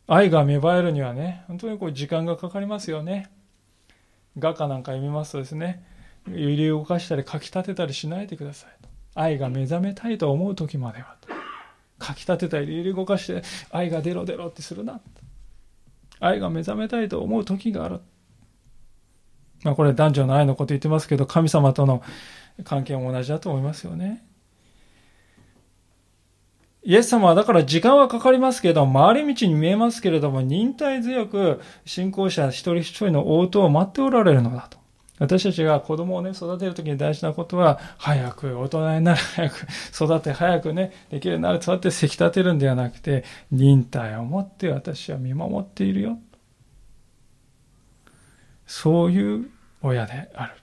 [0.08, 3.30] 愛が芽生えるにはね、本当にこう時間がかかりますよね。
[4.40, 5.86] 画家なんか読みますとですね、
[6.28, 8.72] 揺り動かしたりかき立てたりしないでください。
[9.14, 11.16] 愛が目覚めたいと思う時までは。
[12.00, 15.00] かき立てたり揺り動かして愛が出ろ出ろってするな。
[16.20, 18.02] 愛が目覚めたいと思う時がある。
[19.64, 22.02] まあこれ男女の愛のこと言ってますけど、神様との
[22.64, 24.24] 関係も同じだと思いますよね。
[26.84, 34.78] イエス様はだから時間はかかりますけど、回り道に見えますけれども、忍耐強く信仰者一人一人の応答を待っておられるのだと。
[35.20, 46.20] 私たちが子供をね、育てるときに大事なことは、早く大人になる、早く育て、早くね、できるようになる、そうやってせき立てるんではなくて、忍耐を持って私は見守っているよ。
[48.68, 49.50] そういう
[49.82, 50.54] 親である。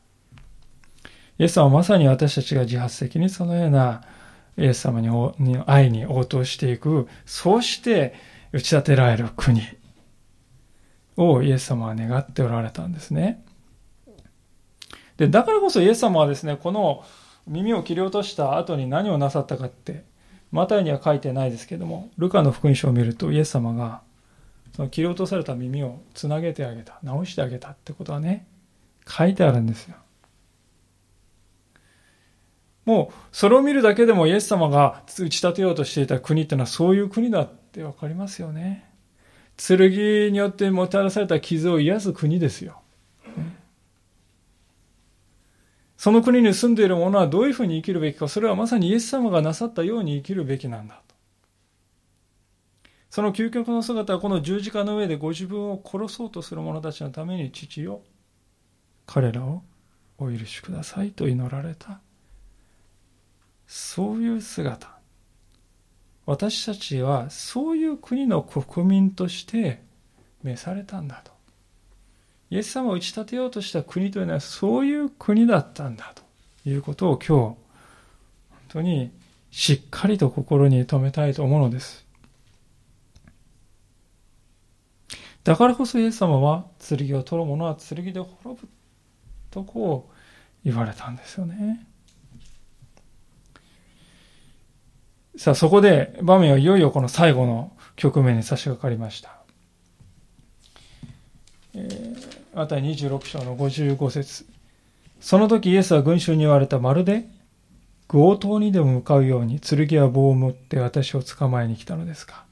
[1.38, 4.02] イエス様はまさに私たちが自発的にそのような
[4.56, 5.08] イエス様に
[5.66, 8.14] 愛に応答していく、そうして
[8.52, 9.62] 打ち立てられる国
[11.16, 13.43] をイエス様は願っておられたんですね。
[15.16, 17.04] で、だからこそイエス様はですね、この
[17.46, 20.04] 耳を切り落とした後に何をなさったかって、
[20.50, 24.02] マタイには書いてないですけども、ルカの福音書を見るとイエス様が、
[24.74, 28.46] その切り落とされた耳をつなげてあげた、直してあげたってことはね、
[29.06, 29.96] 書いてあるんですよ。
[32.84, 38.90] もう、それを見るだけでもイエス様が打ち立てようとしていた国ってのはそういう国だってわかりますよね。
[39.56, 42.80] 剣によってもたらされた傷を癒す国ですよ。
[46.04, 51.14] その国に住んでいる者はどういうふうに生きるべきか、それはまさにイエス様がなさったように生きるべきなんだと。
[53.08, 58.02] その究極の姿はこの十字架の上でご自分を殺そうとする者たちのために父よ、
[59.06, 59.62] 彼らを
[60.18, 62.02] お許しくださいと祈られた。
[63.66, 64.98] そういう姿。
[66.26, 69.80] 私たちはそういう国の国民として
[70.42, 71.33] 召されたんだと。
[72.54, 76.22] イエス様を打ち立てようとした国というのはそういう国だったんだと
[76.64, 77.56] いうことを今日、本
[78.68, 79.10] 当に
[79.50, 82.06] しっかりと心に留めたいと思うのです。
[85.42, 88.68] だからこそイエス様は剣を取る者は剣で滅ぶ
[89.50, 90.14] とこう
[90.64, 91.84] 言われたんですよね。
[95.36, 99.44] さあ、そこで場面はいよいよこの最後の局面に差し掛かりました。
[101.76, 104.46] えー、また26章の55節
[105.20, 107.26] その時イエスは群衆に言われたまるで
[108.08, 112.44] 強盗にでも向かうように剣や棒を持って私を捕まえに来たのですか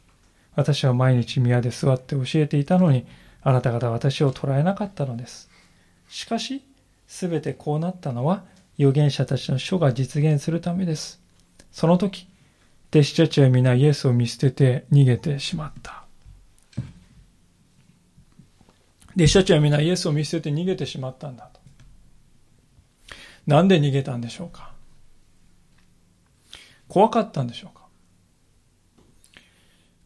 [0.54, 3.06] 私は毎日宮で座って教えていたのに
[3.42, 5.50] あなた方は私を捕らえなかったのです。
[6.08, 6.62] しかし、
[7.06, 8.44] すべてこうなったのは
[8.78, 11.20] 預言者たちの書が実現するためです。
[11.72, 12.28] その時、
[12.90, 16.01] 弟子たちは皆イエスを見捨てて逃げてしまった。
[19.16, 21.60] 弟子たちは皆イエスを見捨てて逃げてしまったんだと。
[23.46, 24.72] なんで逃げたんでしょうか？
[26.88, 27.82] 怖かったんでしょうか？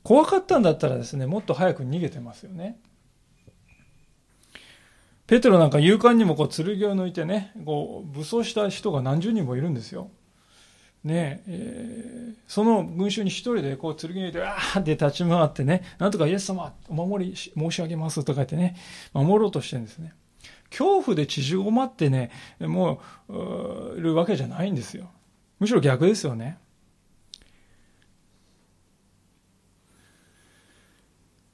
[0.03, 2.79] 怖かったんだったらですね、もっと早く逃げてますよね。
[5.27, 10.11] ペテロなんか勇敢にもこう剣を抜いてね、こう武装した人が何十人もいるんですよ。
[11.07, 18.77] ねえー、その群衆に一人でこう剣入れて、わーって立ち回ってね、なんとかイエス様、お守り申し上げますとか言ってね、
[19.13, 20.13] 守ろうとしてるんですね。
[20.71, 22.31] 恐怖で縮こまってね、
[22.61, 25.11] もう、いるわけじゃないんですよ。
[25.61, 26.59] むしろ逆ですよね。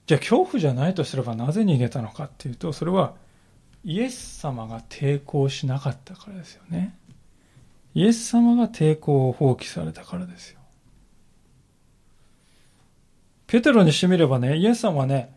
[0.07, 3.15] じゃあ恐怖じゃないとすればなぜ逃げたのかっていうと、それは
[3.85, 6.97] イエス様が抵抗しなかったからですよね。
[7.95, 10.61] イエス様が抵抗を放棄されたからですよ。
[13.47, 15.35] ペテロにしてみればね、イエス様はね、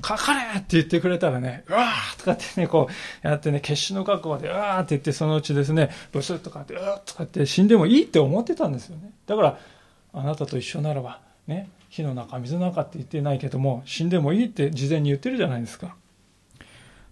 [0.00, 2.88] かかれって言ってくれたらね、うわーとかってね、こ
[3.24, 9.10] うやってね、決死の覚悟で、うわーって言って、そのうちですね、ブスッとかって、うわーとかって死んでもいいって思ってたんですよね。
[9.26, 9.58] だから、
[10.14, 15.96] あなたと一緒ならば、ね、火の中、水の中って言ってないけども、死んでもいいって事前に言ってるじゃないですか。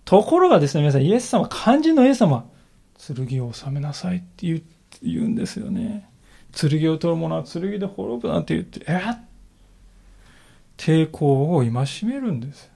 [0.05, 2.47] ところがですね、皆さん、イエス様、肝心のイエス様、
[3.28, 6.09] 剣を収めなさいって言って、言うんですよね。
[6.53, 9.01] 剣を取る者は剣で滅ぶなんて言って、え
[10.76, 11.70] 抵抗を戒
[12.05, 12.70] めるんです。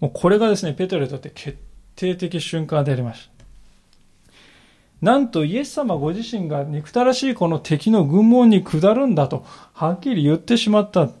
[0.00, 1.58] もうこれがですね、ペテロにとって決
[1.96, 3.38] 定的瞬間でありました。
[5.00, 11.06] なんとイエス様ご自身が憎たらしいこの敵の軍門に下るんだと、はっきり言ってしまった。
[11.06, 11.12] も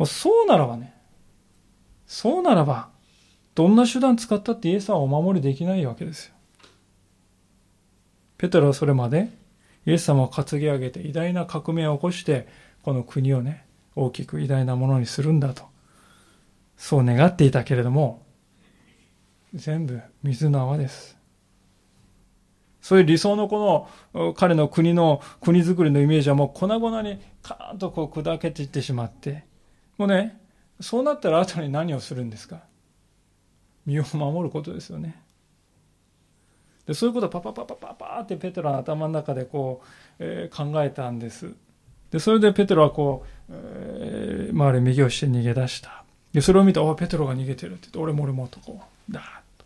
[0.00, 0.94] うそうならばね、
[2.06, 2.88] そうならば、
[3.54, 6.33] どんな手段使ったってイエス様をお守りできないわけですよ。
[8.38, 9.28] ペテロはそれまで
[9.86, 12.48] イエス様を担ぎ上げて偉大な革命を起こして、
[12.82, 15.64] この国をね、大きく偉大なものにするんだと。
[16.76, 18.22] そう願っていたけれども、
[19.54, 21.16] 全部水の泡です。
[22.80, 29.44] そういう理想のこの彼の国の国づくりのイメージはもう粉々にカーンとこう砕けていってしまって、
[29.96, 30.38] もうね、
[30.80, 32.62] そうなったら後に何をするんですか
[33.86, 35.23] 身を守ることですよね。
[36.86, 39.86] でそういうことをパパパパパパってペテロの頭の中でこう、
[40.18, 41.54] えー、考えたんです。
[42.10, 46.04] で、それでペテロはこう、えー、周り右をして逃げ出した。
[46.32, 49.64] で、それを見て、あ、ペテロが逃げてるって言って、俺も俺もとこう、だーっと。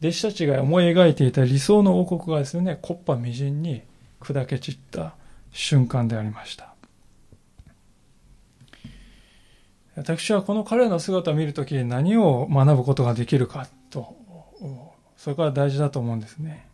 [0.00, 3.82] 弟子たちが思い描いていた理想の王国がですね、木っ端みじんに
[4.20, 5.14] 砕け散った
[5.52, 6.74] 瞬間でありました。
[9.96, 13.66] 私はこの彼の姿を見るときに何を学ぶことができるか、
[15.26, 16.64] それから大事だと思うんですね。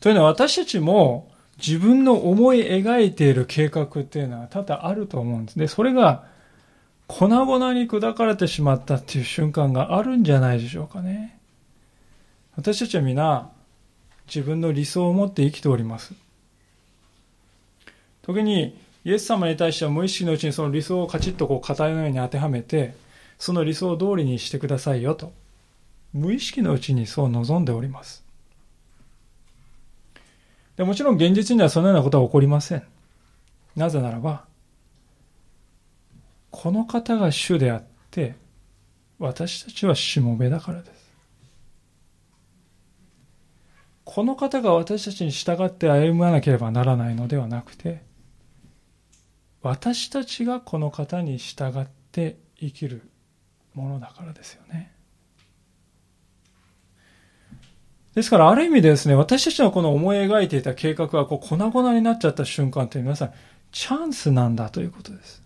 [0.00, 5.68] というのは私たちも自分の思い描いている計画っていうのは多々あると思うんですね。
[5.68, 6.24] それが
[7.06, 11.38] 粉々に砕かれてしまったっていう瞬間があるんじゃないでしょうかね。
[12.56, 13.48] 私たちは皆
[14.26, 16.12] 自分の理想を持って生きております。
[18.22, 22.96] 時にイエス様に対しては無意識のうちにその理想をカチッとこう型のように当てはめて、
[23.38, 25.32] その理想通りにしてくださいよと。
[26.12, 28.24] 無意識のうちにそう望んでおります。
[30.76, 32.82] でもちろん現実にはそのようなことは起こりません。
[33.76, 34.44] なぜならば、
[36.50, 38.36] この方が主であって、
[39.18, 41.08] 私たちはしもべだからです。
[44.04, 48.02] この方が私たちに従って歩まなければならないのではなくて、
[49.60, 53.02] 私たちがこの方に従って生きる
[53.74, 54.92] ものだからですよね。
[58.14, 63.32] ですから、ある意味ですね、私たちのこの思い描いていた計画がこう粉々になっちゃった瞬間って皆さん、
[63.70, 65.42] チャンスなんだということです。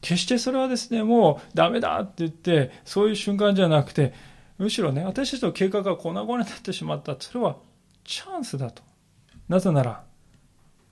[0.00, 4.14] 決してそれはですね、もうダメだって言って、そういう瞬間じゃなくて、
[4.56, 7.16] むしろね、私たちの計画が粉々になってしまった。
[7.18, 7.56] それは
[8.04, 8.82] チャンスだと。
[9.48, 10.04] なぜなら、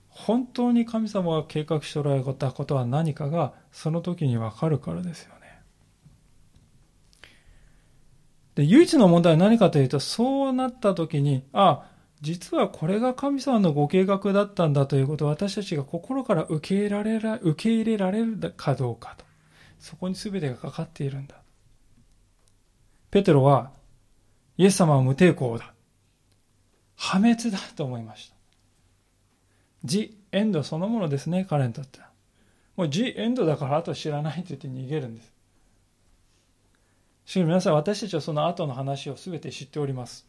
[0.09, 5.38] 本当に神様が計画しておられたことは何かが、その時にわかるからですよ。
[8.59, 11.89] で、唯一の問題は何かというと、そうなった時に、あ、
[12.19, 19.23] 実はこれが神様のご計画だったんだということを私たちが心から受け入れられら受け入れられるかどうかと。
[19.79, 21.35] そこに全てがかかっているんだ。
[23.11, 23.71] ペテロは、
[24.57, 25.73] イエス様は無抵抗だ。
[26.97, 28.35] 破滅だと思いました。
[29.85, 32.09] ジ・エンドそのものですね、彼にとっては。
[32.75, 35.38] もうジ・エンドだからあと知らないって言って逃げるんです。
[37.29, 40.25] しかし皆さん、私たちはその後の話を全て知っております。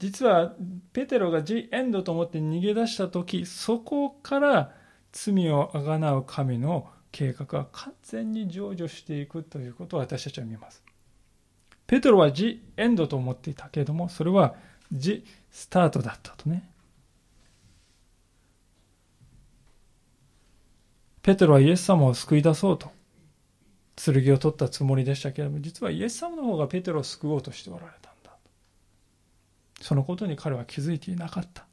[0.00, 0.56] 実は、
[0.92, 4.74] ペテロがジ・エンドと思って逃げ出した時、そこから
[5.12, 10.82] 罪をあがなう神の計画が完全に成就していくということを私たちは見ます。
[11.86, 14.56] ペテロはジ・エンドと思っていたけれども、それは
[14.90, 16.68] ジ・スタートだったとね。
[21.22, 22.90] ペテロはイエス様を救い出そうと。
[23.96, 28.32] 剣を取ったつもりでしたけれども、実はイエス様の方がペテロを救おうとしておられたんだ。
[29.80, 31.66] そのことに彼は気づいていなかった。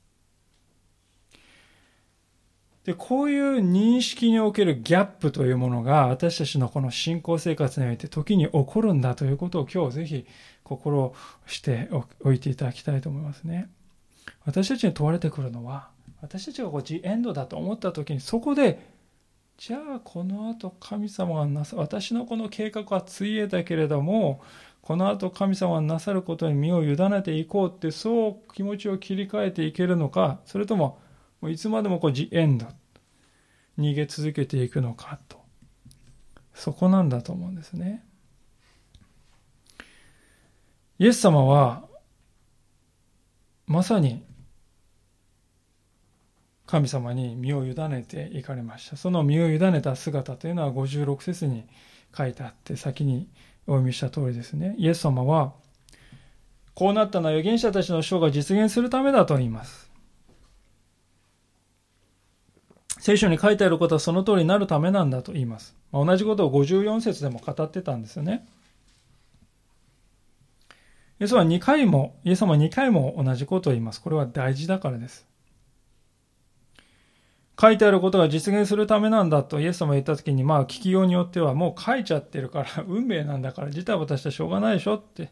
[2.84, 10.26] で、こういう認識におけるギャップというものが私たちのこの信仰生活において時に起こるんだということを今日ぜひ
[10.63, 11.13] 心
[11.45, 11.89] して
[12.22, 13.70] おいていただきたいと思いますね。
[14.45, 15.89] 私たちに問われてくるのは、
[16.22, 18.98] 私たちがこうジエンドだと思った時にそこで
[19.60, 24.41] じゃあこの後神様がなさ私のこの計画はついえたけれども
[24.82, 30.97] この後神様がなさることに身を委ねていこうってそう気持ちを切り替えていけるのかそれとも
[31.49, 32.68] いつまでもこうジエンド
[33.78, 35.39] 逃げ続けていくのかと。
[36.53, 38.03] そこなんだと思うんですね。
[40.99, 41.84] イエス様は
[43.68, 44.24] まさに
[46.70, 48.95] 神様に身を委ねていかれました。
[48.95, 51.65] その身を委ねた姿というのは56節に
[52.15, 53.28] 書いてあって、先に
[53.65, 54.76] お読みした通りですね。
[54.78, 55.53] イエス様は、
[56.76, 59.89] こうなったのは預言者たちの章が実現するためだと言います。
[62.99, 65.76] 聖書に書いてあることはその通りになるためなんだと言います。
[65.91, 68.47] まあ、同じことを54節でも語ってたんですよね。
[71.20, 74.01] イエスは2回も、イエス様は2回も同じことを言います。
[74.03, 75.28] これは大事だからです。
[77.60, 85.32] 書いてあることが実現するためなんだとイエス様が言った時に、まあ聞きようによってはもう書いちゃってるから 運命なんだから自体私はしょうがないでしょって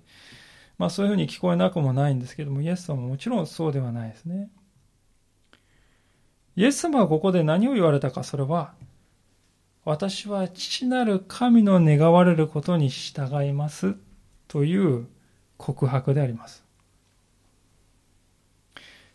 [0.77, 4.49] まあそういうふうに聞こえなくもないんですけども、イエス様ももちろんそうではないですね。
[6.55, 8.73] イエス様がここで何を言われたか、それは、
[9.85, 13.95] 私は父なる神の願われることに従います
[14.47, 15.07] という
[15.57, 16.66] 告白であります。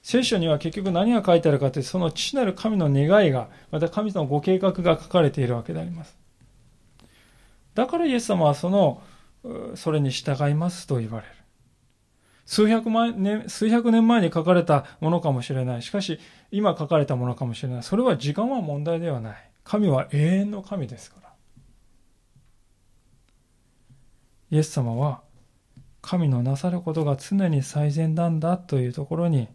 [0.02, 6.16] 聖書には結局何が書いてあるかというと、その父なる神の願いが、また神様のご計画が書かれているわけであります。
[7.74, 9.02] だからイエス様はその、
[9.76, 11.32] それに従いますと言われる。
[12.44, 15.82] 数百万年、数百年前に書かれたものかもしれない。
[15.82, 16.18] しかし、
[16.50, 17.82] 今書かれたものかもしれない。
[17.84, 19.50] それは時間は問題ではない。
[19.62, 21.32] 神は永遠の神ですから。
[24.50, 25.22] イエス様は、
[26.02, 29.48] 神のなさることが常に最善なんだというところに、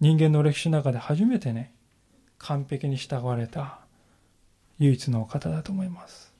[0.00, 1.72] 人間の歴史の中で初めてね、
[2.38, 3.80] 完璧に従われた
[4.78, 6.34] 唯一の方だと思います。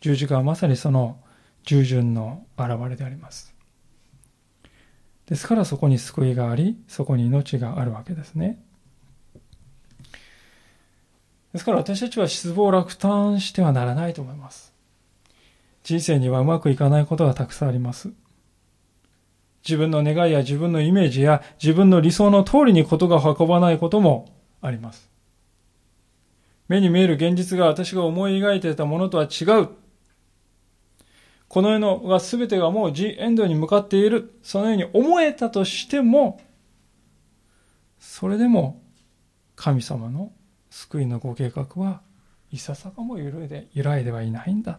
[0.00, 1.20] 十字架はまさにその
[1.64, 3.54] 従順の現れであります。
[5.26, 8.58] ですからそこに救いがあり、そこに命があるわけですね。
[11.52, 14.72] ですから私たちは失望落胆してはならないと思います。
[15.82, 18.10] 人生にはうまくいかないことがたくさんあります。
[19.62, 24.28] 自分の願いや自分のイメージや自分の理想の通りにことが運ばないことも
[24.60, 25.10] あります。
[26.68, 29.68] 目に見える現実が私が思い描いていたものとは違う。
[31.48, 34.38] この世のが全てがもうジエンドに向かっている。
[34.42, 36.40] そのように思えたとしても、
[37.98, 38.80] それでも
[39.56, 40.32] 神様の
[40.70, 42.02] 救いのご計画は
[42.52, 44.78] いささかも揺らいで揺らいではいないんだ。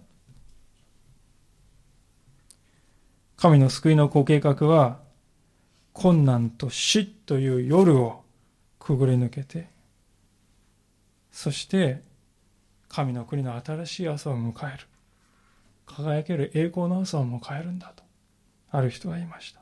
[3.42, 5.00] 神の救いのご計画は
[5.94, 8.24] 困難と死という夜を
[8.78, 9.68] くぐり抜けて
[11.32, 12.04] そして
[12.88, 14.86] 神の国の新しい朝を迎える。
[15.88, 18.04] 輝ける栄光の朝を迎えるんだと
[18.70, 19.62] ある人が言いました。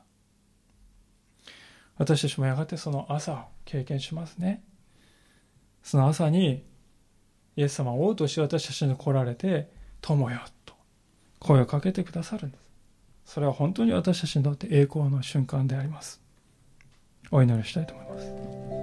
[1.96, 4.62] 私たちもやがてその朝を経験しますね。
[5.82, 6.64] その朝に
[7.56, 9.70] イエス様を王として私たちに来られて
[10.02, 10.74] 友よと
[11.38, 12.69] 声をかけてくださるんです。
[13.32, 16.20] それは本当に私たちにとって栄光の瞬間であります。
[17.30, 18.79] お祈りしたいと思います。